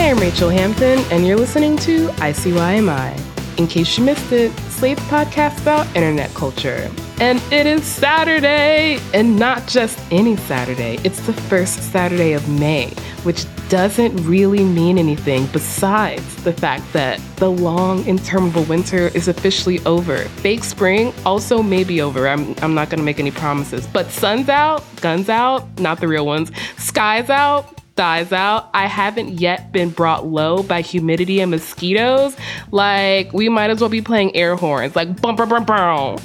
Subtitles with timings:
[0.00, 3.58] Hi, I'm Rachelle Hampton, and you're listening to ICYMI.
[3.58, 6.90] In case you missed it, Slate's podcast about internet culture.
[7.20, 10.98] And it is Saturday, and not just any Saturday.
[11.04, 17.20] It's the first Saturday of May, which doesn't really mean anything besides the fact that
[17.36, 20.16] the long, interminable winter is officially over.
[20.40, 22.26] Fake spring also may be over.
[22.26, 26.24] I'm, I'm not gonna make any promises, but sun's out, guns out, not the real
[26.24, 28.70] ones, sky's out, thighs out.
[28.74, 32.36] I haven't yet been brought low by humidity and mosquitoes.
[32.70, 36.18] Like, we might as well be playing air horns, like bumper bumper bum.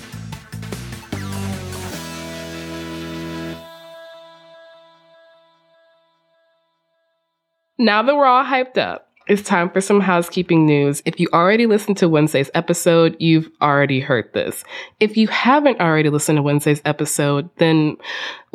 [7.78, 11.02] Now that we're all hyped up, it's time for some housekeeping news.
[11.04, 14.64] If you already listened to Wednesday's episode, you've already heard this.
[15.00, 17.98] If you haven't already listened to Wednesday's episode, then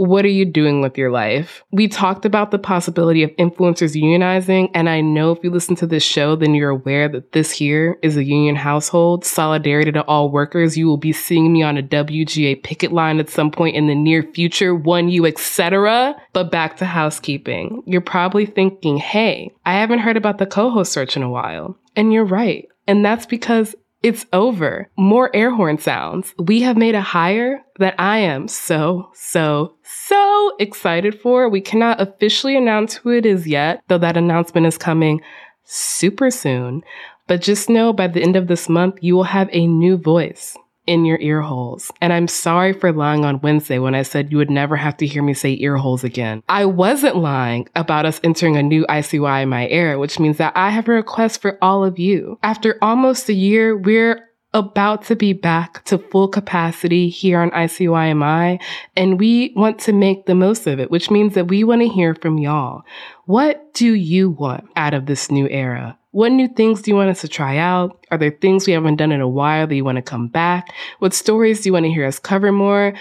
[0.00, 1.62] what are you doing with your life?
[1.70, 5.86] We talked about the possibility of influencers unionizing, and I know if you listen to
[5.86, 9.26] this show, then you're aware that this here is a union household.
[9.26, 10.78] Solidarity to all workers.
[10.78, 13.94] You will be seeing me on a WGA picket line at some point in the
[13.94, 16.16] near future, one you, etc.
[16.32, 17.82] But back to housekeeping.
[17.84, 21.76] You're probably thinking, hey, I haven't heard about the co-host search in a while.
[21.94, 22.66] And you're right.
[22.86, 24.88] And that's because it's over.
[24.96, 26.34] More air horn sounds.
[26.38, 31.48] We have made a hire that I am so, so, so excited for.
[31.48, 35.20] We cannot officially announce who it is yet, though that announcement is coming
[35.64, 36.82] super soon.
[37.26, 40.56] But just know by the end of this month, you will have a new voice
[40.90, 41.92] in your ear holes.
[42.00, 45.06] And I'm sorry for lying on Wednesday when I said you would never have to
[45.06, 46.42] hear me say ear holes again.
[46.48, 50.88] I wasn't lying about us entering a new ICYMI era, which means that I have
[50.88, 52.40] a request for all of you.
[52.42, 58.60] After almost a year, we're about to be back to full capacity here on ICYMI,
[58.96, 61.88] and we want to make the most of it, which means that we want to
[61.88, 62.82] hear from y'all.
[63.26, 65.96] What do you want out of this new era?
[66.12, 68.04] What new things do you want us to try out?
[68.10, 70.74] Are there things we haven't done in a while that you want to come back?
[70.98, 72.94] What stories do you want to hear us cover more?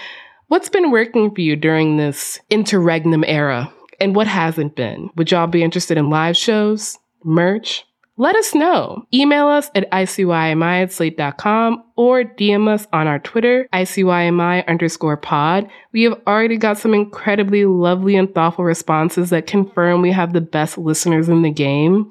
[0.46, 3.72] What's been working for you during this interregnum era?
[4.00, 5.10] And what hasn't been?
[5.16, 7.84] Would y'all be interested in live shows, merch,
[8.16, 9.06] let us know.
[9.14, 15.70] Email us at ICYMI at slate.com or DM us on our Twitter, ICYMI underscore pod.
[15.92, 20.42] We have already got some incredibly lovely and thoughtful responses that confirm we have the
[20.42, 22.10] best listeners in the game.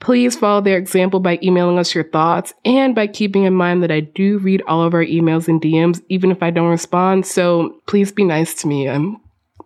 [0.00, 3.92] Please follow their example by emailing us your thoughts and by keeping in mind that
[3.92, 7.24] I do read all of our emails and DMs, even if I don't respond.
[7.24, 8.88] So please be nice to me.
[8.88, 9.20] I'm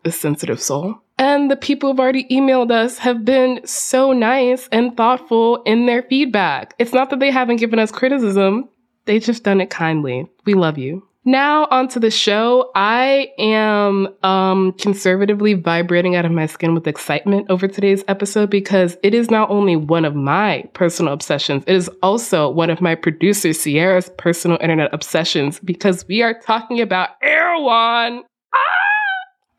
[0.05, 1.01] a sensitive soul.
[1.21, 6.03] And the people who've already emailed us have been so nice and thoughtful in their
[6.05, 6.75] feedback.
[6.79, 8.71] It's not that they haven't given us criticism,
[9.05, 10.27] they've just done it kindly.
[10.47, 11.07] We love you.
[11.27, 12.71] Now onto the show.
[12.75, 18.97] I am um, conservatively vibrating out of my skin with excitement over today's episode because
[19.03, 22.95] it is not only one of my personal obsessions, it is also one of my
[22.95, 28.25] producer Se'era's personal internet obsessions because we are talking about Erewhon.
[28.55, 28.90] Ah!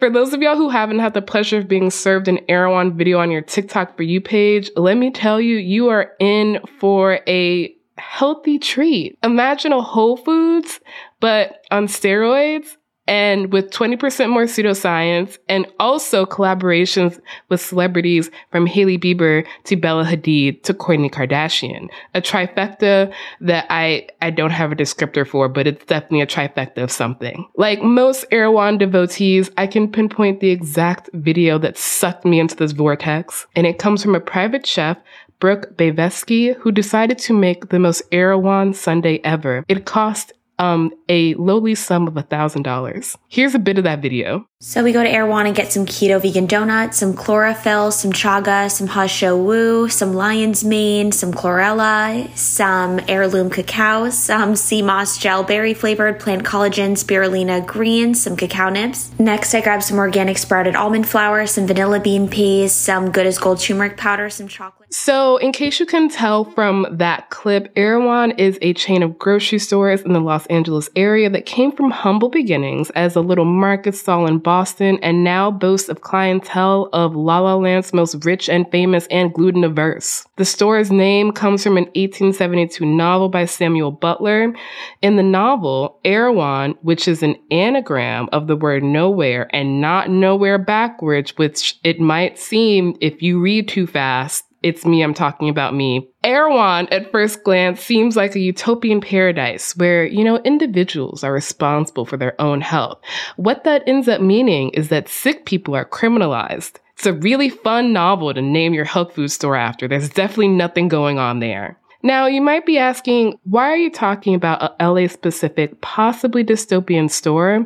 [0.02, 3.20] For those of y'all who haven't had the pleasure of being served an Erewhon video
[3.20, 7.76] on your TikTok for you page, let me tell you, you are in for a
[8.00, 9.16] healthy treat.
[9.22, 10.80] Imagine a Whole Foods,
[11.20, 12.78] but on steroids
[13.12, 17.20] and with 20% more pseudoscience and also collaborations
[17.50, 21.90] with celebrities from Hailey Bieber to Bella Hadid to Kourtney Kardashian.
[22.14, 26.82] A trifecta that I, I don't have a descriptor for, but it's definitely a trifecta
[26.82, 27.46] of something.
[27.58, 32.72] Like most Erewhon devotees, I can pinpoint the exact video that sucked me into this
[32.72, 33.46] vortex.
[33.58, 34.98] And it comes from a private chef
[35.42, 39.66] Brooke Baevsky, who decided to make the most Erewhon Sunday ever.
[39.68, 43.16] It cost um, a lowly sum of $1,000.
[43.30, 44.48] Here's a bit of that video.
[44.64, 48.70] So we go to Erewhon and get some keto vegan donuts, some chlorophyll, some chaga,
[48.70, 55.18] some he shou wu, some lion's mane, some chlorella, some heirloom cacao, some sea moss
[55.18, 59.10] gel berry flavored plant collagen spirulina greens, some cacao nibs.
[59.18, 63.40] Next, I grab some organic sprouted almond flour, some vanilla bean peas, some good as
[63.40, 64.82] gold turmeric powder, some chocolate.
[64.94, 69.58] So, in case you can tell from that clip, Erewhon is a chain of grocery
[69.58, 73.96] stores in the Los Angeles area that came from humble beginnings as a little market
[73.96, 78.70] stall in Boston and now boasts of clientele of La La Land's most rich and
[78.70, 80.26] famous and gluten-averse.
[80.36, 84.54] The store's name comes from an 1872 novel by Samuel Butler.
[85.02, 90.58] In the novel, Erewhon, which is an anagram of the word nowhere and not nowhere
[90.58, 95.74] backwards, which it might seem if you read too fast, it's me, I'm talking about
[95.74, 96.08] me.
[96.24, 102.06] Erewhon, at first glance, seems like a utopian paradise where, you know, individuals are responsible
[102.06, 103.00] for their own health.
[103.38, 106.74] What that ends up meaning is that sick people are criminalized.
[106.96, 109.88] It's a really fun novel to name your health food store after.
[109.88, 111.80] There's definitely nothing going on there.
[112.04, 117.10] Now, you might be asking, why are you talking about a LA specific, possibly dystopian
[117.10, 117.66] store?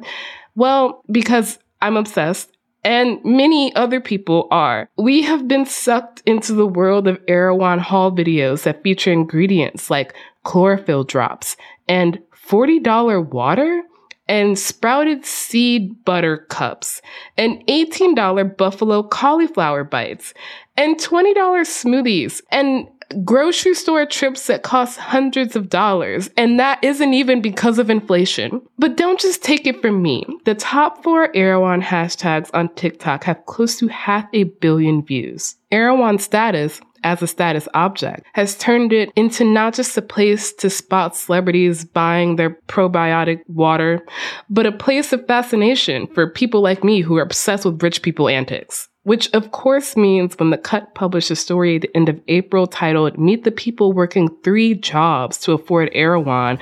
[0.55, 2.54] Well, because I'm obsessed
[2.85, 4.87] and many other people are.
[4.95, 10.13] We have been sucked into the world of Erewhon haul videos that feature ingredients like
[10.43, 11.57] chlorophyll drops
[11.89, 13.81] and $40 water
[14.27, 17.01] and sprouted seed butter cups
[17.37, 20.33] and $18 buffalo cauliflower bites
[20.77, 22.87] and $20 smoothies and
[23.23, 28.61] grocery store trips that cost hundreds of dollars, and that isn't even because of inflation.
[28.77, 30.25] But don't just take it from me.
[30.45, 35.55] The top four Erewhon hashtags on TikTok have close to half a billion views.
[35.71, 40.69] Erewhon status as a status object has turned it into not just a place to
[40.69, 44.03] spot celebrities buying their probiotic water,
[44.49, 48.27] but a place of fascination for people like me who are obsessed with rich people
[48.27, 52.19] antics which of course means when the cut published a story at the end of
[52.27, 56.57] April titled Meet the People Working Three Jobs to Afford Erewhon,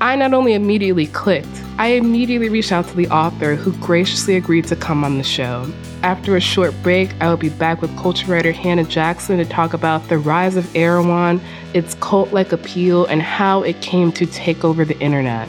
[0.00, 4.64] I not only immediately clicked, I immediately reached out to the author who graciously agreed
[4.68, 5.70] to come on the show.
[6.02, 9.74] After a short break, I will be back with culture writer Hannah Jackson to talk
[9.74, 11.38] about the rise of Erewhon,
[11.74, 15.48] its cult like appeal, and how it came to take over the internet.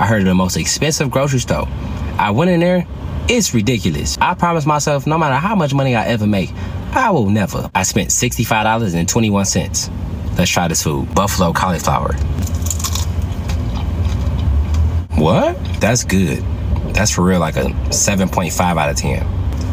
[0.00, 1.68] I heard of the most expensive grocery store.
[2.18, 2.86] I went in there.
[3.28, 4.16] It's ridiculous.
[4.18, 6.50] I promised myself no matter how much money I ever make,
[6.92, 7.70] I will never.
[7.74, 10.38] I spent $65.21.
[10.38, 12.14] Let's try this food buffalo cauliflower.
[15.20, 15.62] What?
[15.82, 16.42] That's good.
[16.94, 19.26] That's for real, like a 7.5 out of 10.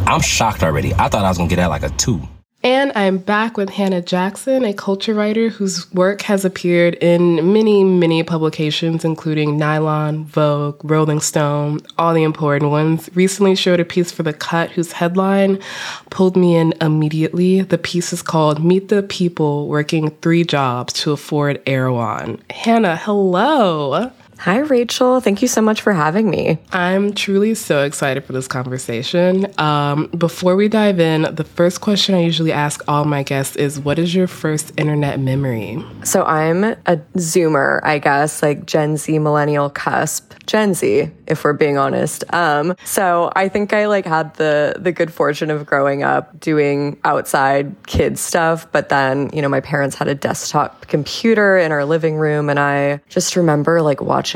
[0.06, 0.94] I'm shocked already.
[0.96, 2.22] I thought I was gonna get that like a 2.
[2.68, 7.86] And I'm back with Hannah Jackson, a culture writer whose work has appeared in many,
[7.86, 13.10] many publications, including Nylon, Vogue, Rolling Stone, all the important ones.
[13.16, 15.62] Recently showed a piece for The Cut whose headline
[16.10, 17.62] pulled me in immediately.
[17.62, 22.42] The piece is called Meet the People Working Three Jobs to Afford Erewhon.
[22.50, 24.12] Hannah, hello.
[24.39, 25.22] Hi, Rachelle.
[25.22, 26.60] Thank you so much for having me.
[26.72, 29.48] I'm truly so excited for this conversation.
[29.60, 33.79] Um, before we dive in, the first question I usually ask all my guests is
[33.79, 35.84] What is your first internet memory?
[36.03, 40.34] So I'm a Zoomer, I guess, like Gen Z, millennial cusp.
[40.46, 42.24] Gen Z, if we're being honest.
[42.34, 46.98] Um, so I think I like had the the good fortune of growing up doing
[47.03, 51.84] outside kid stuff, but then you know my parents had a desktop computer in our
[51.84, 54.26] living room, and I just remember like watching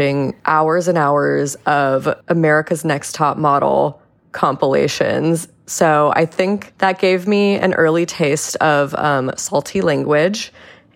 [0.45, 5.47] hours and hours of America's Next Top Model compilations.
[5.65, 10.51] So I think that gave me an early taste of um, salty language,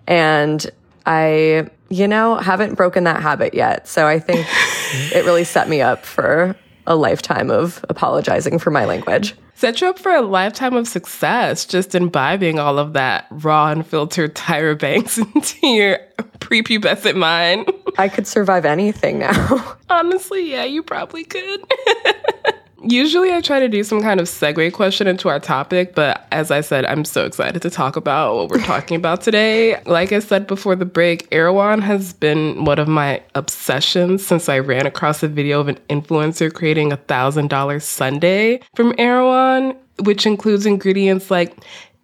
[0.08, 0.66] and
[1.06, 3.88] I you know, haven't broken that habit yet.
[3.88, 4.46] So I think
[5.16, 6.56] it really set me up for
[6.88, 9.36] a lifetime of apologizing for my language.
[9.58, 14.36] Set you up for a lifetime of success, just imbibing all of that raw, unfiltered
[14.36, 16.00] Tyra Banks into your
[16.40, 17.72] prepubescent mind.
[17.98, 19.78] I could survive anything now.
[19.90, 21.62] Honestly, yeah, you probably could.
[22.88, 26.52] Usually, I try to do some kind of segue question into our topic, but as
[26.52, 29.82] I said, I'm so excited to talk about what we're talking about today.
[29.86, 34.60] Like I said before the break, Erewhon has been one of my obsessions since I
[34.60, 40.68] ran across a video of an influencer creating a $1,000 Sunday from Erewhon, which includes
[40.68, 41.58] ingredients like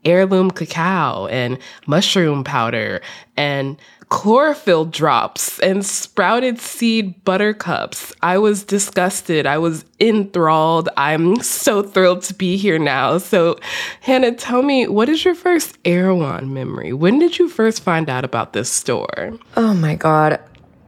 [0.04, 3.02] heirloom cacao and mushroom powder
[3.38, 3.78] and
[4.12, 8.14] chlorophyll drops and sprouted seed buttercups.
[8.22, 9.48] I was disgusted.
[9.48, 10.90] I was enthralled.
[10.98, 13.18] I'm so thrilled to be here now.
[13.20, 13.58] So,
[14.02, 16.92] Hannah, tell me, what is your first Erewhon memory?
[16.92, 19.40] When did you first find out about this store?
[19.56, 20.40] Oh my God.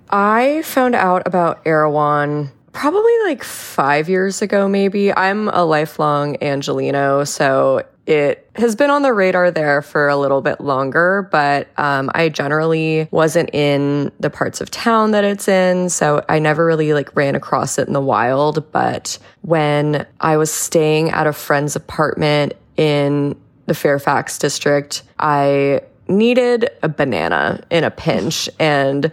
[0.10, 5.14] I found out about Erewhon probably like five years ago, maybe.
[5.14, 10.42] I'm a lifelong Angeleno, so it has been on the radar there for a little
[10.42, 15.90] bit longer, but um, I generally wasn't in the parts of town that it's in,
[15.90, 18.70] so I never really like ran across it in the wild.
[18.74, 26.70] But when I was staying at a friend's apartment in the Fairfax district, I needed
[26.82, 29.10] a banana in a pinch and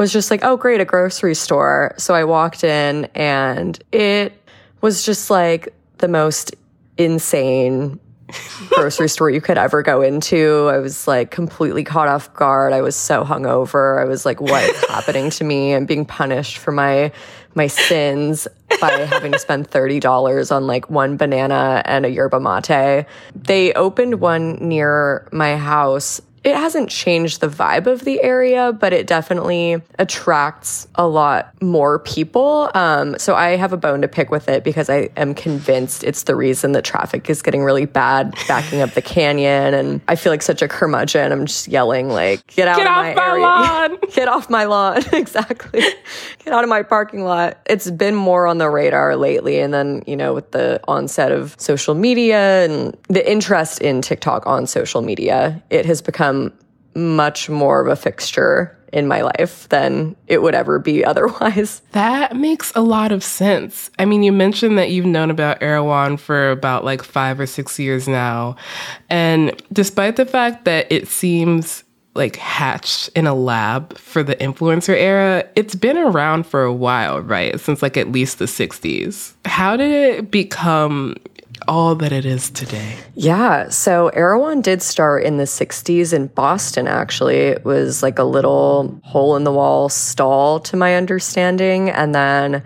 [0.00, 1.94] was just like, oh, great, a grocery store.
[1.98, 4.32] So I walked in and it
[4.80, 6.54] was just like the most
[6.96, 8.00] insane
[8.70, 10.70] grocery store you could ever go into.
[10.72, 12.72] I was like completely caught off guard.
[12.72, 14.00] I was so hungover.
[14.00, 15.74] I was like, what is happening to me?
[15.74, 17.12] I'm being punished for my
[17.54, 18.48] my sins
[18.80, 23.06] by having to spend $30 on like one banana and a yerba mate.
[23.34, 28.94] They opened one near my house it hasn't changed the vibe of the area, but
[28.94, 32.70] it definitely attracts a lot more people.
[32.74, 36.22] Um, so I have a bone to pick with it because I am convinced it's
[36.22, 39.74] the reason that traffic is getting really bad backing up the canyon.
[39.74, 41.30] And I feel like such a curmudgeon.
[41.30, 43.42] I'm just yelling like, get out get of my, my area.
[43.42, 43.98] lawn.
[44.14, 45.02] get off my lawn.
[45.12, 45.82] exactly.
[46.44, 47.58] Get out of my parking lot.
[47.66, 49.60] It's been more on the radar lately.
[49.60, 54.46] And then, you know, with the onset of social media and the interest in TikTok
[54.46, 56.29] on social media, it has become
[56.94, 61.82] much more of a fixture in my life than it would ever be otherwise.
[61.92, 63.90] That makes a lot of sense.
[63.98, 67.78] I mean, you mentioned that you've known about Erewhon for about like five or six
[67.78, 68.56] years now.
[69.08, 71.84] And despite the fact that it seems
[72.16, 77.20] like hatched in a lab for the influencer era, it's been around for a while,
[77.20, 77.58] right?
[77.60, 79.34] Since like at least the 60s.
[79.44, 81.14] How did it become
[81.68, 82.96] all that it is today?
[83.14, 83.68] Yeah.
[83.68, 87.36] So Erewhon did start in the 60s in Boston, actually.
[87.36, 91.90] It was like a little hole in the wall stall, to my understanding.
[91.90, 92.62] And then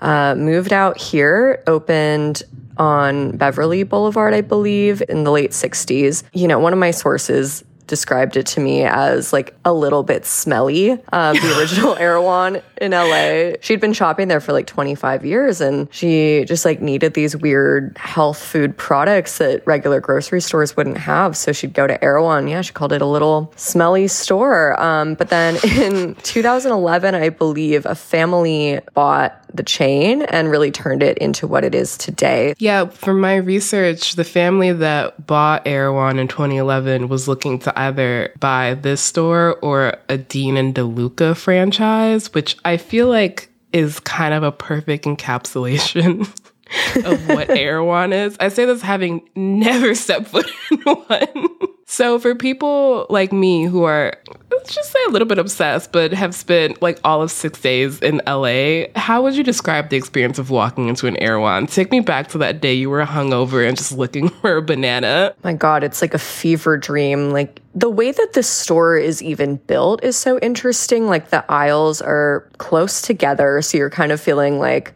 [0.00, 2.42] uh, moved out here, opened
[2.78, 6.22] on Beverly Boulevard, I believe, in the late 60s.
[6.32, 10.24] You know, one of my sources described it to me as like a little bit
[10.24, 10.92] smelly.
[11.12, 13.52] Um, the original Erewhon in LA.
[13.60, 17.96] She'd been shopping there for like 25 years and she just like needed these weird
[17.98, 21.36] health food products that regular grocery stores wouldn't have.
[21.36, 22.48] So she'd go to Erewhon.
[22.48, 24.80] Yeah, she called it a little smelly store.
[24.80, 31.02] Um, but then in 2011, I believe a family bought the chain and really turned
[31.02, 32.54] it into what it is today.
[32.58, 38.32] Yeah, from my research, the family that bought Erewhon in 2011 was looking to either
[38.40, 44.34] buy this store or a Dean and DeLuca franchise, which I feel like is kind
[44.34, 46.20] of a perfect encapsulation
[47.04, 48.36] of what Erewhon is.
[48.40, 51.68] I say this having never stepped foot in one.
[51.86, 54.12] So for people like me who are
[54.50, 58.00] let's just say a little bit obsessed, but have spent like all of six days
[58.00, 58.86] in LA.
[58.96, 61.68] How would you describe the experience of walking into an Erewhon?
[61.68, 65.34] Take me back to that day you were hungover and just looking for a banana.
[65.44, 67.30] My God, it's like a fever dream.
[67.30, 71.06] Like the way that this store is even built is so interesting.
[71.06, 74.92] Like the aisles are close together, so you're kind of feeling like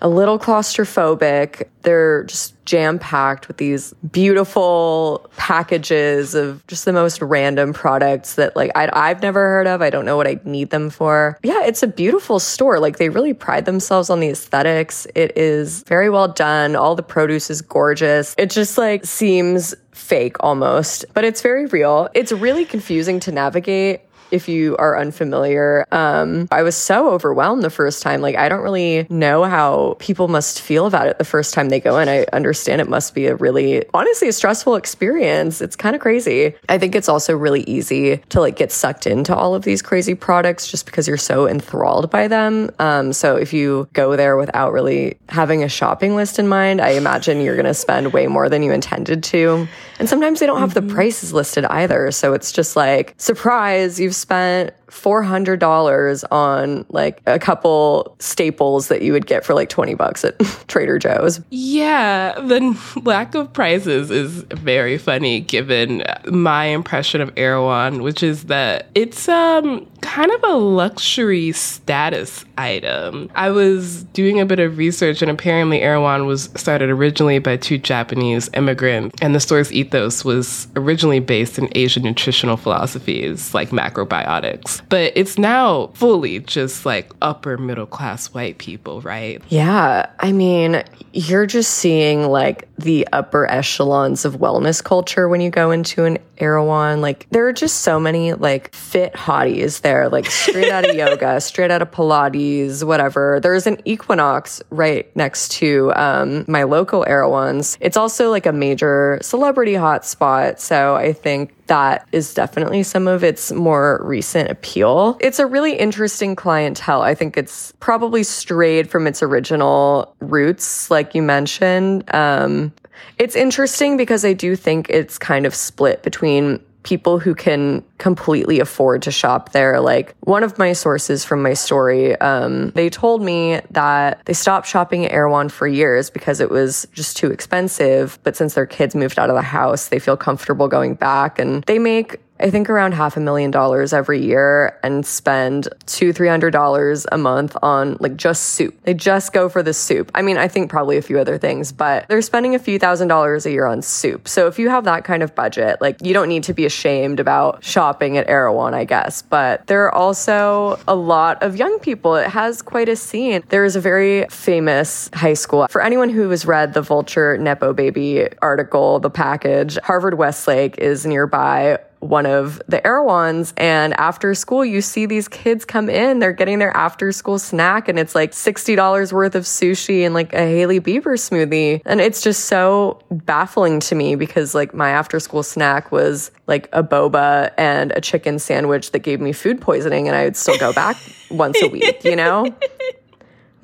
[0.00, 1.68] a little claustrophobic.
[1.82, 8.56] They're just jam packed with these beautiful packages of just the most random products that
[8.56, 9.80] like i have never heard of.
[9.80, 11.38] I don't know what I need them for.
[11.42, 12.80] Yeah, it's a beautiful store.
[12.80, 15.06] Like they really pride themselves on the aesthetics.
[15.14, 16.76] It is very well done.
[16.76, 18.34] All the produce is gorgeous.
[18.36, 22.08] It just like seems fake almost, but it's very real.
[22.14, 25.86] It's really confusing to navigate if you are unfamiliar.
[25.92, 28.20] Um, I was so overwhelmed the first time.
[28.20, 31.80] Like, I don't really know how people must feel about it the first time they
[31.80, 32.08] go in.
[32.08, 35.60] I understand it must be a really, honestly, a stressful experience.
[35.60, 36.54] It's kind of crazy.
[36.68, 40.14] I think it's also really easy to like get sucked into all of these crazy
[40.14, 42.70] products just because you're so enthralled by them.
[42.78, 46.90] Um, so if you go there without really having a shopping list in mind, I
[46.90, 49.68] imagine you're going to spend way more than you intended to.
[49.98, 50.88] And sometimes they don't have mm-hmm.
[50.88, 52.10] the prices listed either.
[52.10, 59.12] So it's just like, surprise, you've spent $400 on like a couple staples that you
[59.12, 60.38] would get for like 20 bucks at
[60.68, 61.40] Trader Joe's.
[61.50, 68.44] Yeah, the lack of prices is very funny given my impression of Erewhon, which is
[68.44, 73.30] that it's um kind of a luxury status item.
[73.34, 77.78] I was doing a bit of research and apparently Erewhon was started originally by two
[77.78, 84.75] Japanese immigrants and the store's ethos was originally based in Asian nutritional philosophies like macrobiotics
[84.88, 89.42] but it's now fully just like upper middle class white people, right?
[89.48, 90.06] Yeah.
[90.20, 95.70] I mean, you're just seeing like the upper echelons of wellness culture when you go
[95.70, 97.00] into an Erewhon.
[97.00, 101.40] Like there are just so many like fit hotties there, like straight out of yoga,
[101.40, 103.40] straight out of Pilates, whatever.
[103.40, 107.78] There's an Equinox right next to um, my local Erewhons.
[107.80, 110.58] It's also like a major celebrity hotspot.
[110.58, 115.16] So I think that is definitely some of its more recent appeal.
[115.20, 117.02] It's a really interesting clientele.
[117.02, 122.04] I think it's probably strayed from its original roots, like you mentioned.
[122.14, 122.72] Um,
[123.18, 128.60] it's interesting because I do think it's kind of split between people who can completely
[128.60, 129.80] afford to shop there.
[129.80, 134.68] Like one of my sources from my story, um, they told me that they stopped
[134.68, 138.20] shopping at Erewhon for years because it was just too expensive.
[138.22, 141.64] But since their kids moved out of the house, they feel comfortable going back and
[141.64, 146.28] they make I think around half a million dollars every year and spend two, three
[146.28, 148.76] hundred dollars a month on like just soup.
[148.82, 150.10] They just go for the soup.
[150.14, 153.08] I mean, I think probably a few other things, but they're spending a few thousand
[153.08, 154.28] dollars a year on soup.
[154.28, 157.20] So if you have that kind of budget, like you don't need to be ashamed
[157.20, 159.22] about shopping at Erewhon, I guess.
[159.22, 162.16] But there are also a lot of young people.
[162.16, 163.42] It has quite a scene.
[163.48, 165.66] There is a very famous high school.
[165.68, 171.06] For anyone who has read the Vulture Nepo Baby article, the package, Harvard Westlake is
[171.06, 173.52] nearby one of the Erewhons.
[173.56, 177.88] And after school, you see these kids come in, they're getting their after school snack,
[177.88, 181.82] and it's like $60 worth of sushi and like a Hailey Bieber smoothie.
[181.84, 186.68] And it's just so baffling to me because like my after school snack was like
[186.72, 190.58] a boba and a chicken sandwich that gave me food poisoning, and I would still
[190.58, 190.96] go back
[191.30, 192.46] once a week, you know?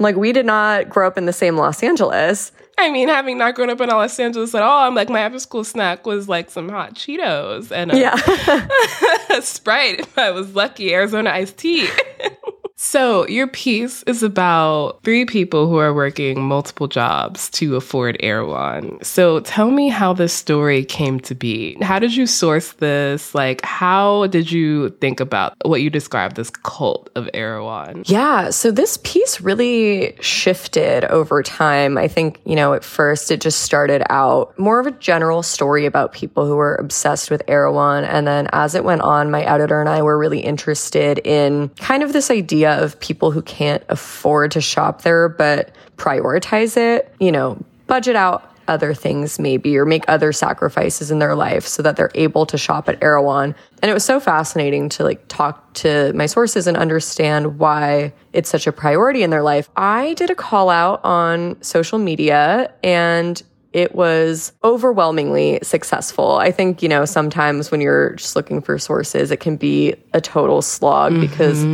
[0.02, 2.52] Like, we did not grow up in the same Los Angeles.
[2.78, 5.38] I mean, having not grown up in Los Angeles at all, I'm like my after
[5.38, 9.40] school snack was like some hot Cheetos and a, yeah.
[9.40, 11.88] Sprite if I was lucky, Arizona iced tea.
[12.84, 18.98] So, your piece is about three people who are working multiple jobs to afford Erewhon.
[19.02, 21.76] So, tell me how this story came to be.
[21.80, 23.36] How did you source this?
[23.36, 28.02] Like, how did you think about what you described this cult of Erewhon?
[28.06, 31.96] Yeah, so this piece really shifted over time.
[31.96, 35.86] I think, you know, at first it just started out more of a general story
[35.86, 38.02] about people who were obsessed with Erewhon.
[38.02, 42.02] And then as it went on, my editor and I were really interested in kind
[42.02, 47.32] of this idea of people who can't afford to shop there but prioritize it, you
[47.32, 51.96] know, budget out other things maybe or make other sacrifices in their life so that
[51.96, 53.54] they're able to shop at Erewhon.
[53.82, 58.48] And it was so fascinating to like talk to my sources and understand why it's
[58.48, 59.68] such a priority in their life.
[59.76, 66.36] I did a call out on social media and it was overwhelmingly successful.
[66.36, 70.20] I think, you know, sometimes when you're just looking for sources, it can be a
[70.20, 71.22] total slog mm-hmm.
[71.22, 71.64] because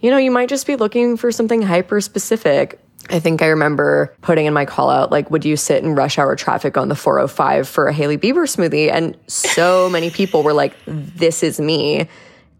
[0.00, 2.80] you know, you might just be looking for something hyper specific.
[3.08, 6.18] I think I remember putting in my call out, like, would you sit in rush
[6.18, 8.90] hour traffic on the 405 for a Hailey Bieber smoothie?
[8.90, 12.08] And so many people were like, this is me.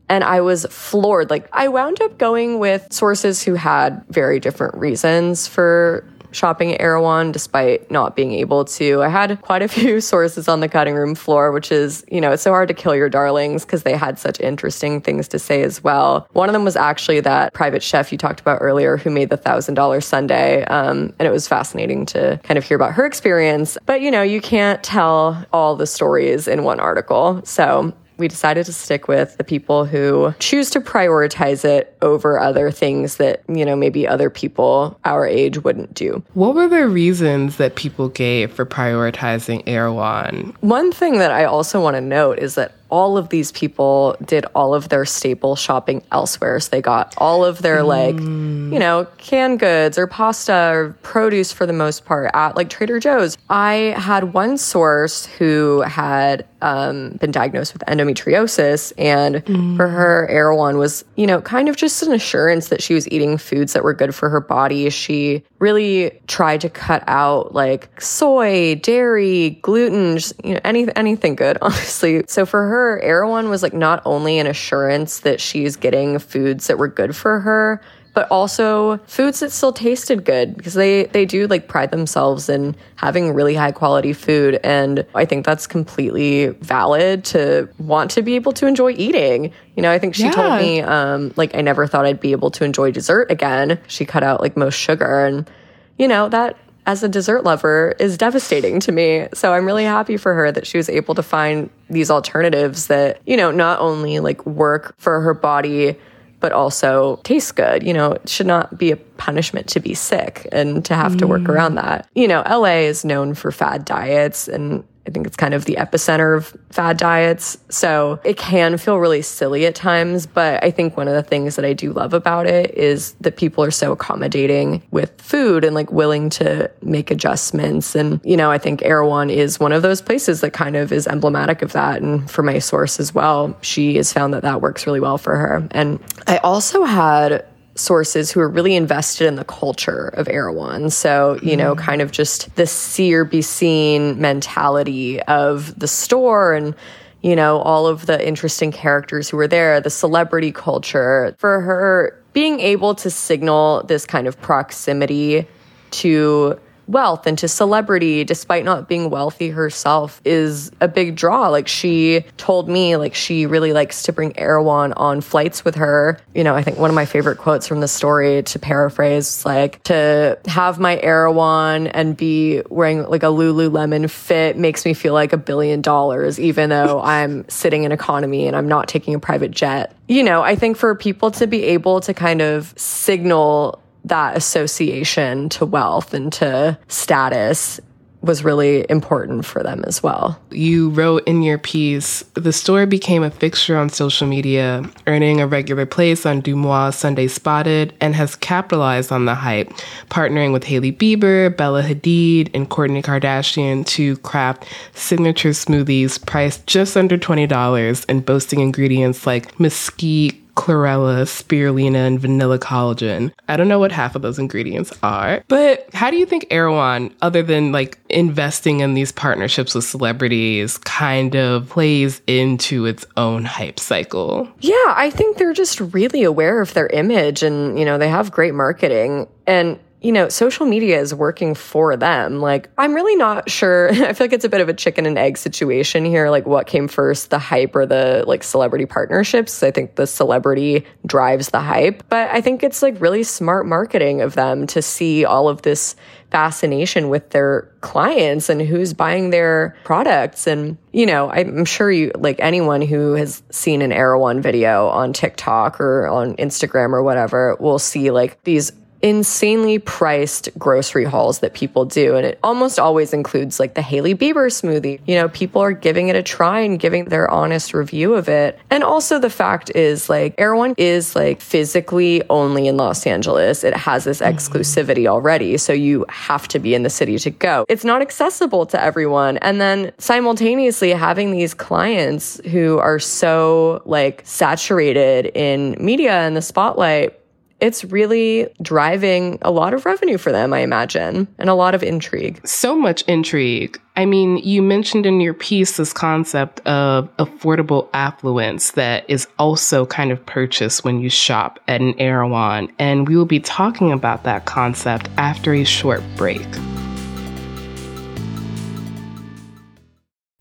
[0.09, 1.31] And I was floored.
[1.31, 6.81] Like, I wound up going with sources who had very different reasons for shopping at
[6.81, 9.03] Erewhon despite not being able to.
[9.03, 12.33] I had quite a few sources on the cutting room floor, which is, you know,
[12.33, 15.63] it's so hard to kill your darlings because they had such interesting things to say
[15.63, 16.29] as well.
[16.33, 19.39] One of them was actually that private chef you talked about earlier who made the
[19.39, 20.65] $1,000 Sunday.
[20.65, 23.77] Um, and it was fascinating to kind of hear about her experience.
[23.87, 27.41] But, you know, you can't tell all the stories in one article.
[27.45, 32.71] So we decided to stick with the people who choose to prioritize it over other
[32.71, 36.23] things that, you know, maybe other people our age wouldn't do.
[36.35, 40.55] What were the reasons that people gave for prioritizing Erewhon?
[40.61, 44.45] One thing that I also want to note is that all of these people did
[44.55, 46.61] all of their staple shopping elsewhere.
[46.61, 51.53] So they got all of their like, you know, canned goods or pasta or produce
[51.53, 53.39] for the most part at like Trader Joe's.
[53.49, 59.43] I had one source who had um, been diagnosed with endometriosis, and
[59.77, 63.39] for her, Erewhon was, you know, kind of just an assurance that she was eating
[63.39, 64.91] foods that were good for her body.
[64.91, 71.35] She really tried to cut out like soy, dairy, gluten, just, you know, any, anything
[71.35, 72.25] good, honestly.
[72.29, 76.79] So for her, Erewhon was like not only an assurance that she's getting foods that
[76.79, 77.81] were good for her,
[78.13, 82.75] but also foods that still tasted good because they they do like pride themselves in
[82.97, 88.35] having really high quality food and I think that's completely valid to want to be
[88.35, 89.53] able to enjoy eating.
[89.77, 90.31] You know, I think she Yeah.
[90.33, 93.79] told me um like I never thought I'd be able to enjoy dessert again.
[93.87, 95.49] She cut out like most sugar and
[95.97, 96.57] you know, that
[96.91, 99.29] as a dessert lover is devastating to me.
[99.33, 103.21] So I'm really happy for her that she was able to find these alternatives that,
[103.27, 105.97] you know, not only like work for her body
[106.41, 107.83] but also taste good.
[107.83, 111.27] You know, it should not be a punishment to be sick and to have to
[111.27, 111.51] work mm.
[111.51, 112.09] around that.
[112.15, 115.75] You know, LA is known for fad diets and I think it's kind of the
[115.75, 117.59] epicenter of fad diets.
[117.69, 121.57] So it can feel really silly at times, but I think one of the things
[121.57, 125.75] that I do love about it is that people are so accommodating with food and
[125.75, 127.97] like willing to make adjustments.
[127.97, 131.09] And, you know, I think Erewhon is one of those places that kind of is
[131.09, 132.01] emblematic of that.
[132.01, 135.35] And for my source as well, she has found that that works really well for
[135.37, 135.67] her.
[135.73, 137.45] And I also had
[137.75, 140.91] sources who are really invested in the culture of Erewhon.
[140.91, 141.79] So, you know, mm.
[141.79, 146.75] kind of just the see or be seen mentality of the store and
[147.23, 151.35] you know, all of the interesting characters who were there, the celebrity culture.
[151.39, 155.47] For her, being able to signal this kind of proximity
[155.91, 156.59] to
[156.91, 161.49] wealth and to celebrity despite not being wealthy herself is a big draw.
[161.49, 166.19] Like she told me like she really likes to bring Erewhon on flights with her.
[166.35, 169.45] You know i think one of my favorite quotes from the story to paraphrase is
[169.45, 175.15] like to have my Erewhon and be wearing like a lululemon fit makes me feel
[175.15, 179.19] like a billion dollars even though i'm sitting in economy and i'm not taking a
[179.19, 179.95] private jet.
[180.09, 185.49] You know i think for people to be able to kind of signal that association
[185.51, 187.81] to wealth and to status
[188.23, 190.39] was really important for them as well.
[190.51, 195.47] You wrote in your piece, the store became a fixture on social media, earning a
[195.47, 199.71] regular place on DeuxMoi Sunday Spotted, and has capitalized on the hype,
[200.11, 206.97] partnering with Hailey Bieber, Bella Hadid, and Kourtney Kardashian to craft signature smoothies priced just
[206.97, 213.33] under $20 and boasting ingredients like mesquite, chlorella, spirulina, and vanilla collagen.
[213.49, 217.15] I don't know what half of those ingredients are, but how do you think Erewhon,
[217.23, 223.45] other than like investing in these partnerships with celebrities, kind of plays into its own
[223.45, 224.49] hype cycle?
[224.61, 228.31] Yeah, I think they're just really aware of their image and, you know, they have
[228.31, 229.29] great marketing.
[229.47, 232.41] And, you know, social media is working for them.
[232.41, 233.91] Like, I'm really not sure.
[233.91, 236.31] I feel like it's a bit of a chicken and egg situation here.
[236.31, 239.63] Like, what came first, the hype or the like celebrity partnerships?
[239.63, 244.23] I think the celebrity drives the hype, but I think it's like really smart marketing
[244.23, 245.97] of them to see all of this
[246.31, 250.47] fascination with their clients and who's buying their products.
[250.47, 255.13] And, you know, I'm sure you, like anyone who has seen an Erewhon video on
[255.13, 261.55] TikTok or on Instagram or whatever, will see like these insanely priced grocery hauls that
[261.55, 262.17] people do.
[262.17, 265.01] And it almost always includes like the Hailey Bieber smoothie.
[265.07, 268.59] You know, people are giving it a try and giving their honest review of it.
[268.71, 273.65] And also the fact is like Erewhon is like physically only in Los Angeles.
[273.65, 275.57] It has this exclusivity already.
[275.57, 277.65] So you have to be in the city to go.
[277.69, 279.39] It's not accessible to everyone.
[279.39, 286.43] And then simultaneously having these clients who are so like saturated in media and the
[286.43, 287.20] spotlight
[287.61, 291.83] it's really driving a lot of revenue for them, I imagine, and a lot of
[291.83, 292.41] intrigue.
[292.47, 293.81] So much intrigue.
[293.97, 299.85] I mean, you mentioned in your piece this concept of affordable affluence that is also
[299.85, 302.73] kind of purchased when you shop at an Erewhon.
[302.79, 306.47] And we will be talking about that concept after a short break.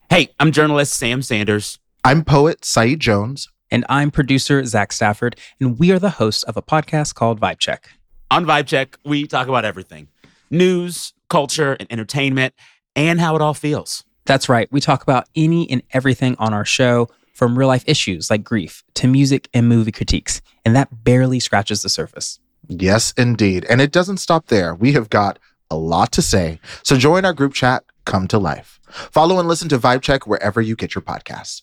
[0.08, 1.78] Hey, I'm journalist Sam Sanders.
[2.02, 3.48] I'm poet Saeed Jones.
[3.70, 7.58] And I'm producer Zach Stafford, and we are the hosts of a podcast called Vibe
[7.58, 7.90] Check.
[8.30, 10.08] On Vibe Check, we talk about everything
[10.50, 12.54] news, culture, and entertainment,
[12.96, 14.04] and how it all feels.
[14.26, 14.70] That's right.
[14.72, 17.08] We talk about any and everything on our show,
[17.40, 20.42] from real life issues like grief to music and movie critiques.
[20.64, 22.38] And that barely scratches the surface.
[22.68, 23.64] Yes, indeed.
[23.70, 24.74] And it doesn't stop there.
[24.74, 25.38] We have got
[25.70, 26.60] a lot to say.
[26.82, 28.78] So join our group chat, Come to Life.
[28.90, 31.62] Follow and listen to Vibe Check wherever you get your podcasts.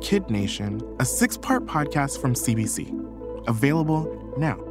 [0.00, 2.88] Kid Nation, a six part podcast from CBC.
[3.46, 4.69] Available now.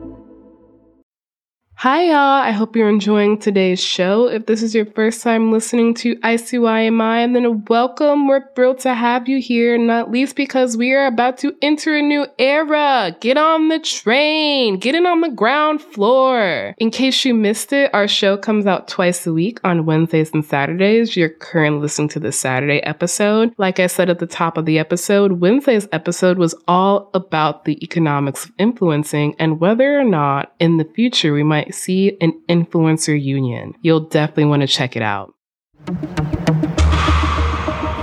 [1.82, 2.18] Hi, y'all.
[2.18, 4.28] I hope you're enjoying today's show.
[4.28, 8.28] If this is your first time listening to ICYMI, then welcome.
[8.28, 12.02] We're thrilled to have you here, not least because we are about to enter a
[12.02, 13.16] new era.
[13.22, 16.76] Get on the train, get in on the ground floor.
[16.80, 20.44] In case you missed it, our show comes out twice a week on Wednesdays and
[20.44, 21.16] Saturdays.
[21.16, 23.54] You're currently listening to the Saturday episode.
[23.58, 27.82] Like I said at the top of the episode, Wednesday's episode was all about the
[27.82, 33.20] economics of influencing and whether or not in the future we might see an influencer
[33.22, 33.74] union.
[33.82, 35.34] You'll definitely want to check it out.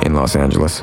[0.03, 0.83] In Los Angeles,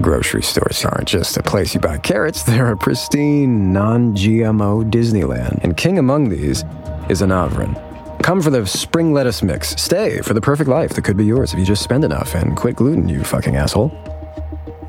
[0.00, 5.62] grocery stores aren't just a place you buy carrots, they're a pristine, non GMO Disneyland.
[5.62, 6.64] And king among these
[7.08, 7.82] is Anavrin.
[8.22, 9.70] Come for the spring lettuce mix.
[9.80, 12.56] Stay for the perfect life that could be yours if you just spend enough and
[12.56, 13.92] quit gluten, you fucking asshole.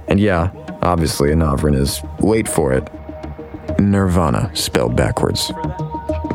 [0.08, 2.90] And yeah, obviously, Anavrin is, wait for it,
[3.80, 5.52] Nirvana spelled backwards.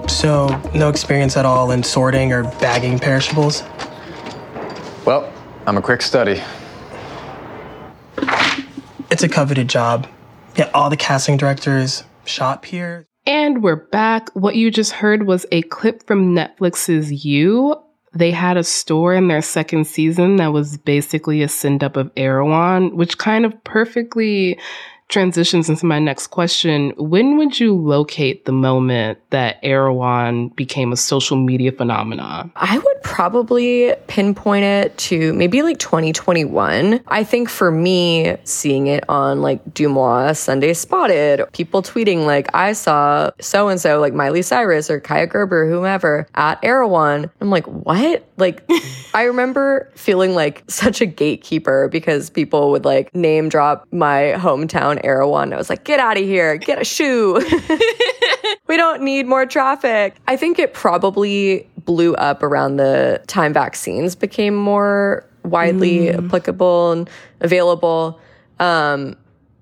[0.08, 3.62] So, no experience at all in sorting or bagging perishables?
[5.04, 5.32] Well,
[5.66, 6.42] I'm a quick study.
[9.10, 10.06] It's a coveted job.
[10.56, 13.06] Yeah, all the casting directors shop here.
[13.26, 14.28] And we're back.
[14.34, 17.76] What you just heard was a clip from Netflix's You.
[18.14, 22.10] They had a store in their second season that was basically a send up of
[22.16, 24.58] Erewhon, which kind of perfectly
[25.12, 26.92] transitions into my next question.
[26.96, 32.50] When would you locate the moment that Erewhon became a social media phenomenon?
[32.56, 37.00] I would probably pinpoint it to maybe like 2021.
[37.06, 42.72] I think for me, seeing it on like DeuxMoi, Sunday Spotted, people tweeting like, I
[42.72, 47.30] saw so and so, like Miley Cyrus or Kaia Gerber, whomever, at Erewhon.
[47.40, 48.26] I'm like, what?
[48.38, 48.68] Like,
[49.14, 55.01] I remember feeling like such a gatekeeper because people would like name drop my hometown
[55.04, 55.52] Erewhon.
[55.52, 57.34] I was like, get out of here, get a shoe.
[58.68, 60.16] we don't need more traffic.
[60.26, 66.24] I think it probably blew up around the time vaccines became more widely mm.
[66.26, 67.10] applicable and
[67.40, 68.20] available.
[68.60, 69.16] Um,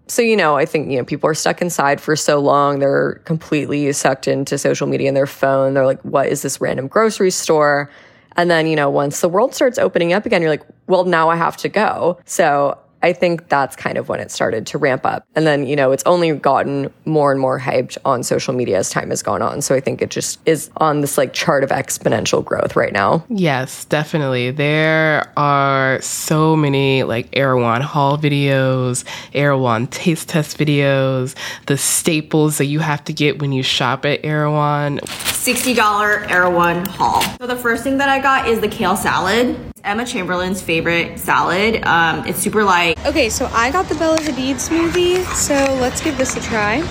[0.06, 2.80] so, you know, I think, you know, people are stuck inside for so long.
[2.80, 5.74] They're completely sucked into social media and their phone.
[5.74, 7.88] They're like, what is this random grocery store?
[8.36, 11.28] And then, you know, once the world starts opening up again, you're like, well, now
[11.28, 12.18] I have to go.
[12.24, 15.24] So I think that's kind of when it started to ramp up.
[15.34, 18.90] And then, you know, it's only gotten more and more hyped on social media as
[18.90, 19.62] time has gone on.
[19.62, 23.24] So I think it just is on this like chart of exponential growth right now.
[23.28, 24.50] Yes, definitely.
[24.50, 31.34] There are so many like Erewhon haul videos, Erewhon taste test videos,
[31.66, 34.98] the staples that you have to get when you shop at Erewhon.
[34.98, 37.22] $60 Erewhon haul.
[37.38, 39.58] So the first thing that I got is the kale salad.
[39.82, 41.82] Emma Chamberlain's favorite salad.
[41.84, 42.89] Um, it's super light.
[43.06, 46.82] Okay, so I got the Bella Hadid smoothie, so let's give this a try.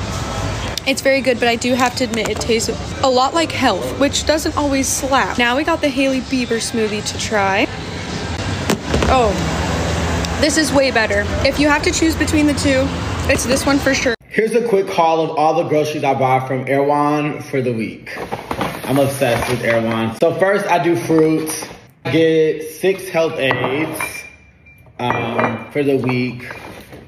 [0.88, 2.70] It's very good, but I do have to admit it tastes
[3.04, 5.38] a lot like health, which doesn't always slap.
[5.38, 7.68] Now we got the Hailey Bieber smoothie to try.
[9.12, 9.32] Oh,
[10.42, 11.26] this is way better.
[11.48, 12.86] If you have to choose between the two,
[13.32, 14.16] it's this one for sure.
[14.28, 18.18] Here's a quick haul of all the groceries I bought from Erewhon for the week.
[18.86, 20.18] I'm obsessed with Erewhon.
[20.20, 21.68] So first I do fruits.
[22.06, 24.00] Get six Health-Ades
[25.00, 26.50] um, for the week.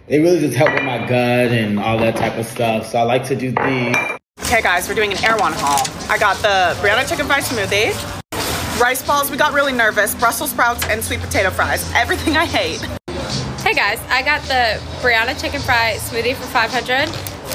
[0.07, 2.87] They really just help with my gut and all that type of stuff.
[2.87, 3.95] So I like to do these.
[4.41, 5.87] Okay, guys, we're doing an Erewhon haul.
[6.09, 9.31] I got the Brianna Chickenfry smoothie, rice balls.
[9.31, 10.15] We got really nervous.
[10.15, 11.89] Brussels sprouts and sweet potato fries.
[11.95, 12.81] Everything I hate.
[13.61, 16.91] Hey guys, I got the Brianna Chickenfry smoothie for 500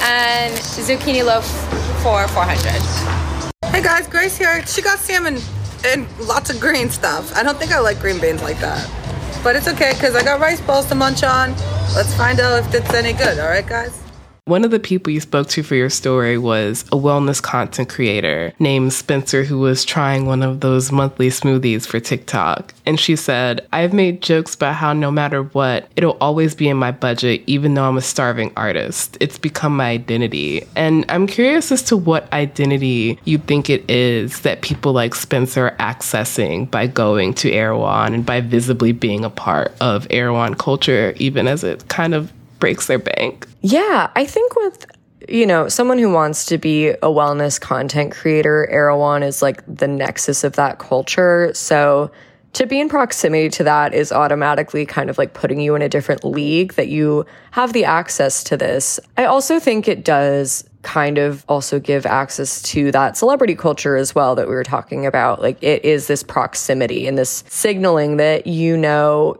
[0.02, 1.44] and zucchini loaf
[2.02, 3.06] for 400.
[3.70, 4.64] Hey guys, Grace here.
[4.66, 5.38] She got salmon
[5.84, 7.36] and lots of green stuff.
[7.36, 8.88] I don't think I like green beans like that.
[9.46, 11.52] But it's okay because I got rice balls to munch on.
[11.94, 14.05] Let's find out if it's any good, all right, guys?
[14.48, 18.52] One of the people you spoke to for your story was a wellness content creator
[18.60, 22.72] named Spencer who was trying one of those monthly smoothies for TikTok.
[22.86, 26.76] And she said, I've made jokes about how no matter what, it'll always be in
[26.76, 29.16] my budget, even though I'm a starving artist.
[29.18, 30.64] It's become my identity.
[30.76, 35.70] And I'm curious as to what identity you think it is that people like Spencer
[35.70, 41.14] are accessing by going to Erewhon and by visibly being a part of Erewhon culture,
[41.16, 43.46] even as it kind of breaks their bank.
[43.60, 44.86] Yeah, I think with
[45.28, 49.88] you know, someone who wants to be a wellness content creator, Erewhon is like the
[49.88, 51.50] nexus of that culture.
[51.54, 52.10] So
[52.52, 55.88] to be in proximity to that is automatically kind of like putting you in a
[55.88, 58.98] different league that you have the access to this.
[59.16, 64.14] I also think it does kind of also give access to that celebrity culture as
[64.14, 65.42] well that we were talking about.
[65.42, 69.36] Like it is this proximity and this signaling that you know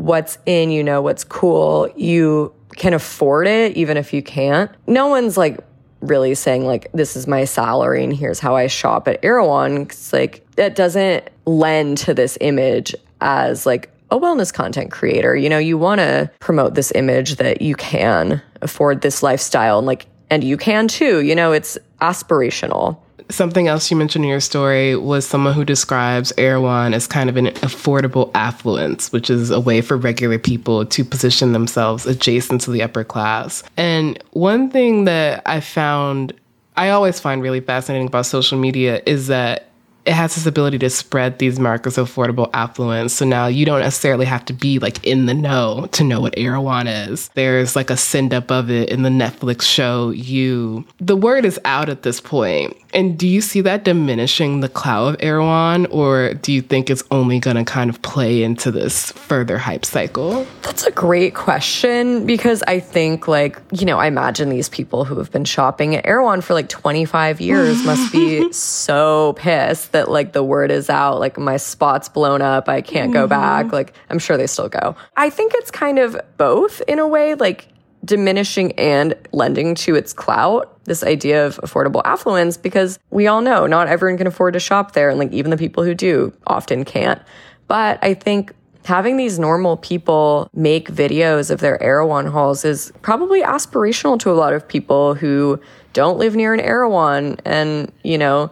[0.00, 4.70] what's in, you know what's cool, you can afford it even if you can't.
[4.86, 5.58] No one's like
[6.00, 9.82] really saying like this is my salary and here's how I shop at Erewhon.
[9.82, 15.36] It's like that doesn't lend to this image as like a wellness content creator.
[15.36, 19.86] You know, you want to promote this image that you can afford this lifestyle and
[19.86, 21.20] like and you can too.
[21.20, 22.98] You know, it's aspirational.
[23.30, 27.36] Something else you mentioned in your story was someone who describes Erewhon as kind of
[27.36, 32.70] an affordable affluence, which is a way for regular people to position themselves adjacent to
[32.70, 33.62] the upper class.
[33.76, 36.32] And one thing that I found,
[36.76, 39.69] I always find really fascinating about social media is that
[40.06, 43.12] it has this ability to spread these markers of affordable affluence.
[43.12, 46.34] So now you don't necessarily have to be like in the know to know what
[46.36, 47.28] Erewhon is.
[47.34, 50.84] There's like a send up of it in the Netflix show You.
[50.98, 52.76] The word is out at this point.
[52.92, 57.04] And do you see that diminishing the clout of Erewhon, or do you think it's
[57.10, 60.46] only going to kind of play into this further hype cycle?
[60.62, 65.18] That's a great question because I think, like, you know, I imagine these people who
[65.18, 70.32] have been shopping at Erewhon for like 25 years must be so pissed that, like,
[70.32, 73.66] the word is out, like, my spot's blown up, I can't go back.
[73.66, 73.74] Mm-hmm.
[73.74, 74.96] Like, I'm sure they still go.
[75.16, 77.34] I think it's kind of both in a way.
[77.34, 77.68] Like,
[78.04, 83.66] diminishing and lending to its clout, this idea of affordable affluence, because we all know
[83.66, 85.10] not everyone can afford to shop there.
[85.10, 87.20] And like even the people who do often can't.
[87.68, 88.54] But I think
[88.86, 94.32] having these normal people make videos of their Erewhon hauls is probably aspirational to a
[94.32, 95.60] lot of people who
[95.92, 98.50] don't live near an Erewhon and, you know,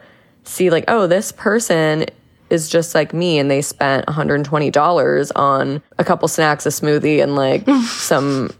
[0.49, 2.07] see like, oh, this person
[2.51, 7.35] is just like me and they spent $120 on a couple snacks, a smoothie, and
[7.35, 8.51] like some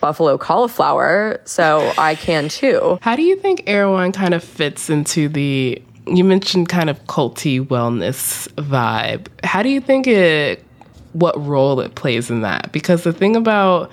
[0.00, 2.98] buffalo cauliflower, so I can too.
[3.00, 7.64] How do you think Erewhon kind of fits into the you mentioned kind of culty
[7.64, 9.28] wellness vibe.
[9.44, 10.64] How do you think it
[11.12, 12.72] what role it plays in that?
[12.72, 13.90] Because the thing about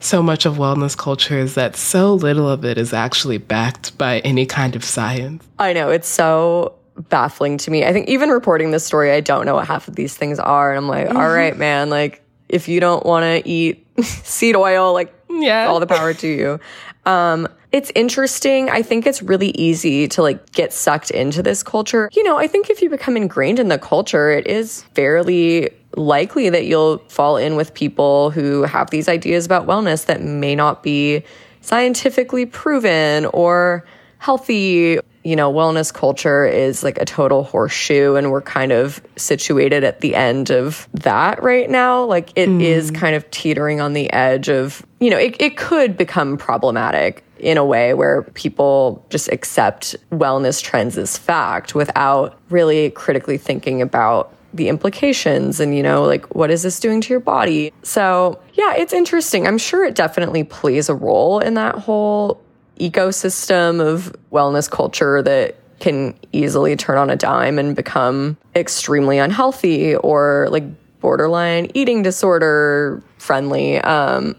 [0.00, 4.20] so much of wellness culture is that so little of it is actually backed by
[4.20, 5.46] any kind of science.
[5.58, 6.74] I know, it's so
[7.08, 7.84] baffling to me.
[7.84, 10.70] I think even reporting this story, I don't know what half of these things are.
[10.70, 11.16] And I'm like, mm-hmm.
[11.16, 15.66] all right, man, like if you don't want to eat seed oil, like yeah.
[15.66, 16.60] all the power to you.
[17.06, 18.68] Um, it's interesting.
[18.68, 22.10] I think it's really easy to like get sucked into this culture.
[22.12, 26.50] You know, I think if you become ingrained in the culture, it is fairly likely
[26.50, 30.82] that you'll fall in with people who have these ideas about wellness that may not
[30.82, 31.22] be
[31.60, 33.84] scientifically proven or
[34.18, 39.84] healthy you know, wellness culture is like a total horseshoe and we're kind of situated
[39.84, 42.04] at the end of that right now.
[42.04, 42.62] Like it mm.
[42.62, 47.22] is kind of teetering on the edge of, you know, it, it could become problematic
[47.38, 53.82] in a way where people just accept wellness trends as fact without really critically thinking
[53.82, 58.40] about the implications and you know like what is this doing to your body so
[58.54, 62.40] yeah it's interesting i'm sure it definitely plays a role in that whole
[62.80, 69.96] ecosystem of wellness culture that can easily turn on a dime and become extremely unhealthy
[69.96, 70.64] or like
[71.00, 73.78] borderline eating disorder friendly.
[73.80, 74.36] Um,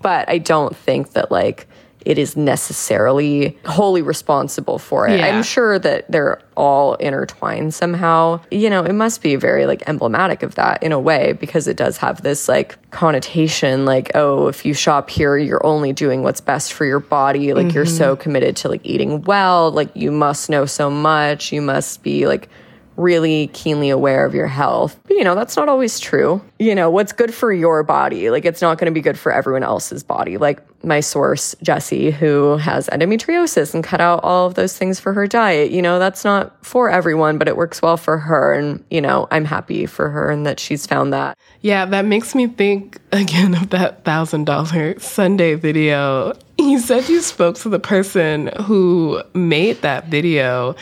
[0.00, 1.68] but I don't think that like
[2.06, 5.18] it is necessarily wholly responsible for it.
[5.18, 5.26] Yeah.
[5.26, 8.40] I'm sure that they're all intertwined somehow.
[8.50, 11.76] You know, it must be very like emblematic of that in a way because it
[11.76, 16.40] does have this like connotation like, oh, if you shop here, you're only doing what's
[16.40, 17.52] best for your body.
[17.52, 17.98] Like you're Mhm.
[17.98, 21.52] so committed to like eating well, like you must know so much.
[21.52, 22.48] You must be like
[22.96, 24.98] really keenly aware of your health.
[25.04, 26.42] But, you know, that's not always true.
[26.58, 29.32] You know, what's good for your body, like it's not going to be good for
[29.32, 30.36] everyone else's body.
[30.36, 35.12] Like my source, Jessie, who has endometriosis and cut out all of those things for
[35.12, 38.52] her diet, you know, that's not for everyone, but it works well for her.
[38.52, 41.36] And, you know, I'm happy for her and that she's found that.
[41.60, 46.34] Yeah, that makes me think again of that thousand dollar sundae video.
[46.60, 50.76] You said you spoke to the person who made that video.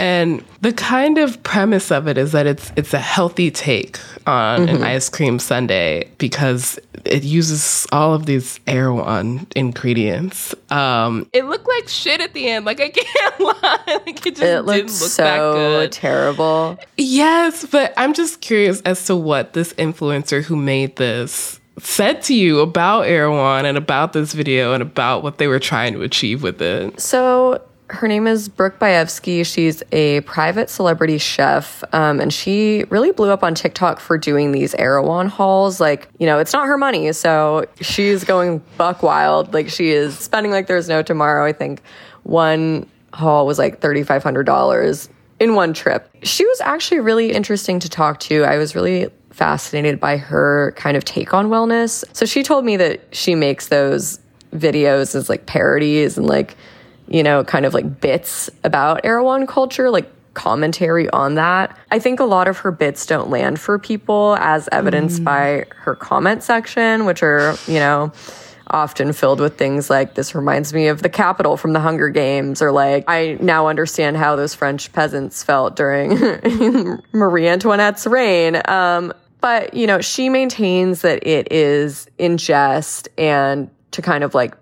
[0.00, 3.98] And the kind of premise of it is that it's it's a healthy take
[4.28, 4.84] on an Mhm.
[4.84, 10.54] ice cream sundae because it uses all of these Erewhon ingredients.
[10.70, 12.64] Um, it looked like shit at the end.
[12.64, 15.92] Like I can't lie, like it just It didn't looked look so that good.
[15.92, 16.78] terrible.
[16.96, 22.34] Yes, but I'm just curious as to what this influencer who made this said to
[22.34, 26.42] you about Erewhon and about this video and about what they were trying to achieve
[26.42, 27.00] with it.
[27.00, 29.46] So her name is Brooke Baevsky.
[29.46, 34.52] She's a private celebrity chef, um, and she really blew up on TikTok for doing
[34.52, 35.80] these Erewhon hauls.
[35.80, 39.54] Like, you know, it's not her money, so she's going buck wild.
[39.54, 41.46] Like, she is spending like there's no tomorrow.
[41.46, 41.82] I think
[42.24, 45.08] one haul was like thirty five hundred dollars
[45.40, 46.10] in one trip.
[46.22, 48.44] She was actually really interesting to talk to.
[48.44, 49.08] I was really
[49.38, 52.04] fascinated by her kind of take on wellness.
[52.12, 54.18] So she told me that she makes those
[54.52, 56.56] videos as like parodies and like
[57.08, 61.76] you know, kind of like bits about Erewhon culture, like commentary on that.
[61.90, 65.94] I think a lot of her bits don't land for people, as evidenced by her
[65.94, 68.12] comment section, which are, you know,
[68.70, 72.60] often filled with things like this reminds me of the capital from the Hunger Games,
[72.60, 76.10] or like I now understand how those French peasants felt during
[77.12, 78.60] Marie Antoinette's reign.
[78.66, 84.34] Um, but you know, she maintains that it is in jest and to kind of
[84.34, 84.54] like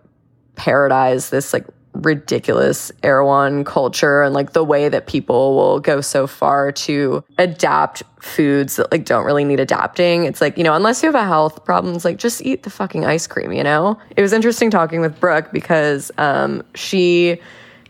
[0.57, 1.66] parodize this like
[2.03, 8.03] ridiculous Erewhon culture and like the way that people will go so far to adapt
[8.20, 10.24] foods that like don't really need adapting.
[10.24, 12.70] It's like, you know, unless you have a health problem, it's like just eat the
[12.70, 13.99] fucking ice cream, you know?
[14.16, 17.41] It was interesting talking with Brooke because um she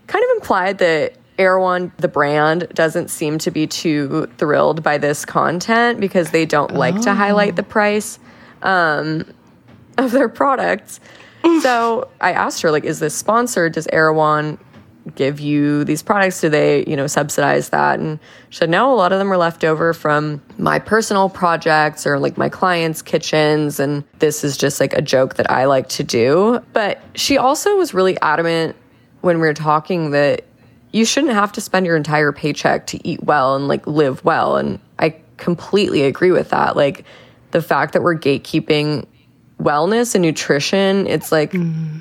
[0.07, 5.25] kind of implied that Erewhon, the brand, doesn't seem to be too thrilled by this
[5.25, 8.19] content because they don't like to highlight the price
[8.63, 9.25] um,
[9.99, 11.01] of their products.
[11.61, 13.73] so I asked her, like, is this sponsored?
[13.73, 14.59] Does Erewhon
[15.15, 16.41] give you these products?
[16.41, 18.01] Do they, you know, subsidize that?
[18.01, 18.19] And
[18.51, 22.19] she said, no, a lot of them are left over from my personal projects or
[22.19, 23.79] like my clients' kitchens.
[23.79, 26.61] And this is just like a joke that I like to do.
[26.73, 28.75] But she also was really adamant
[29.21, 30.45] when we were talking that
[30.93, 34.57] you shouldn't have to spend your entire paycheck to eat well and like live well.
[34.57, 36.77] And I completely agree with that.
[36.77, 37.05] Like
[37.51, 39.07] the fact that we're gatekeeping
[39.61, 41.99] wellness and nutrition, it's like, mm-hmm.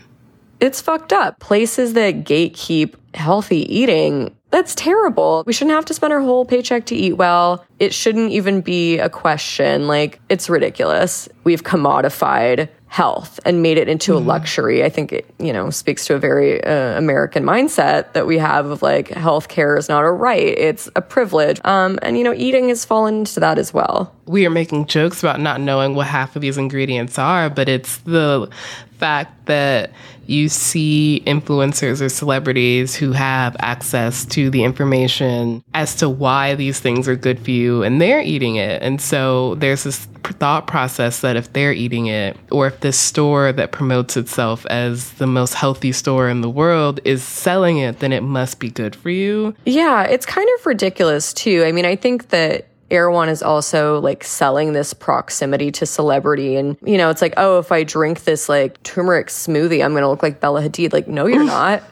[0.59, 1.39] it's fucked up.
[1.39, 5.43] Places that gatekeep healthy eating, that's terrible.
[5.45, 7.65] We shouldn't have to spend our whole paycheck to eat well.
[7.77, 9.85] It shouldn't even be a question.
[9.85, 11.27] Like, it's ridiculous.
[11.43, 14.81] We've commodified health and made it into a luxury.
[14.81, 18.67] I think it, you know, speaks to a very uh, American mindset that we have
[18.67, 21.59] of like healthcare is not a right, it's a privilege.
[21.65, 24.15] Um, and, you know, eating has fallen into that as well.
[24.25, 27.97] we are making jokes about not knowing what half of these ingredients are, but it's
[27.97, 28.49] the
[28.97, 29.91] fact that
[30.27, 36.79] you see influencers or celebrities who have access to the information as to why these
[36.79, 38.81] things are good for you and they're eating it.
[38.81, 43.51] And so there's this thought process that if they're eating it or if this store
[43.51, 48.11] that promotes itself as the most healthy store in the world is selling it, then
[48.11, 49.55] it must be good for you.
[49.65, 51.63] Yeah, it's kind of ridiculous too.
[51.65, 56.55] I mean, I think that Erewhon is also like selling this proximity to celebrity.
[56.55, 60.03] And, you know, it's like, oh, if I drink this like turmeric smoothie, I'm going
[60.03, 60.93] to look like Bella Hadid.
[60.93, 61.83] Like, no, you're not.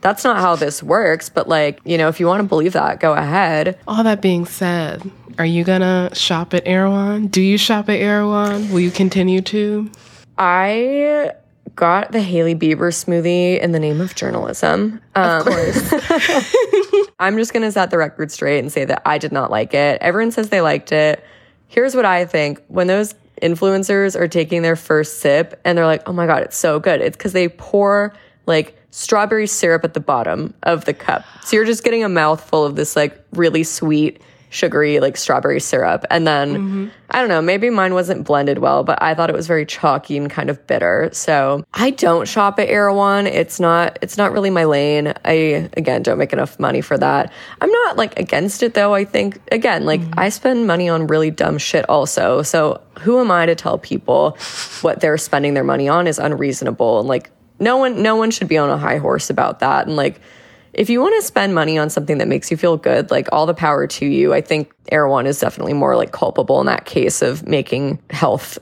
[0.00, 1.28] That's not how this works.
[1.28, 3.78] But, like, you know, if you want to believe that, go ahead.
[3.86, 7.28] All that being said, are you gonna shop at Erewhon?
[7.28, 8.70] Do you shop at Erewhon?
[8.70, 9.90] Will you continue to?
[10.36, 11.32] I
[11.80, 15.00] got the Hailey Bieber smoothie in the name of journalism.
[15.14, 15.92] Um, of course.
[17.18, 19.72] I'm just going to set the record straight and say that I did not like
[19.72, 19.98] it.
[20.02, 21.24] Everyone says they liked it.
[21.68, 26.06] Here's what I think when those influencers are taking their first sip and they're like,
[26.06, 28.12] oh my God, it's so good, it's because they pour
[28.44, 31.24] like strawberry syrup at the bottom of the cup.
[31.44, 34.20] So you're just getting a mouthful of this like really sweet
[34.50, 36.04] sugary like strawberry syrup.
[36.10, 36.88] And then mm-hmm.
[37.10, 40.16] I don't know, maybe mine wasn't blended well, but I thought it was very chalky
[40.16, 41.08] and kind of bitter.
[41.12, 43.26] So I don't shop at Erewhon.
[43.26, 45.14] It's not it's not really my lane.
[45.24, 47.32] I again don't make enough money for that.
[47.60, 48.92] I'm not like against it though.
[48.92, 50.18] I think again, like mm-hmm.
[50.18, 52.42] I spend money on really dumb shit also.
[52.42, 54.36] So who am I to tell people
[54.82, 57.30] what they're spending their money on is unreasonable and like
[57.60, 59.86] no one no one should be on a high horse about that.
[59.86, 60.20] And like
[60.72, 63.46] if you want to spend money on something that makes you feel good, like all
[63.46, 64.32] the power to you.
[64.32, 68.58] I think Erewhon is definitely more like culpable in that case of making health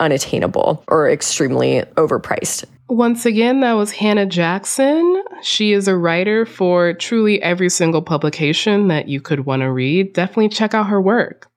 [0.00, 2.64] unattainable or extremely overpriced.
[2.88, 5.22] Once again, that was Hannah Jackson.
[5.42, 10.14] She is a writer for truly every single publication that you could want to read.
[10.14, 11.50] Definitely check out her work.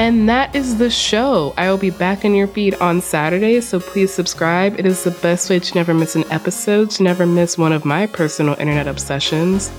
[0.00, 1.52] And that is the show.
[1.58, 4.80] I will be back in your feed on Saturday, so please subscribe.
[4.80, 7.84] It is the best way to never miss an episode, to never miss one of
[7.84, 9.70] my personal internet obsessions.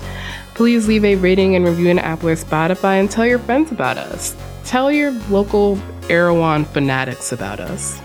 [0.54, 3.98] Please leave a rating and review in Apple or Spotify and tell your friends about
[3.98, 4.36] us.
[4.64, 5.76] Tell your local
[6.08, 8.00] Erewhon fanatics about us.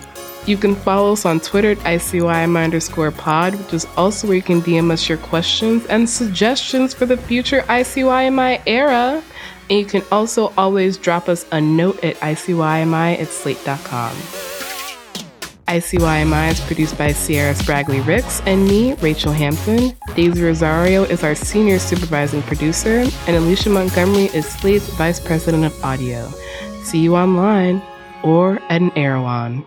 [0.47, 4.41] You can follow us on Twitter at ICYMI underscore pod, which is also where you
[4.41, 9.21] can DM us your questions and suggestions for the future ICYMI era.
[9.69, 14.15] And you can also always drop us a note at ICYMI at slate.com.
[15.67, 19.91] ICYMI is produced by Se'era Spragley Ricks and me, Rachelle Hampton.
[20.15, 25.83] Daisy Rosario is our senior supervising producer, and Alicia Montgomery is Slate's vice president of
[25.83, 26.29] audio.
[26.83, 27.81] See you online
[28.23, 29.65] or at an Erewhon.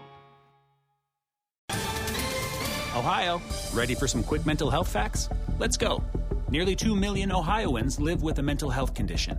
[2.97, 3.43] Ohio,
[3.75, 5.29] ready for some quick mental health facts?
[5.59, 6.03] Let's go.
[6.49, 9.39] Nearly 2 million Ohioans live with a mental health condition.